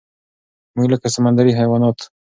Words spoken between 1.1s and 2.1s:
سمندري حيوانات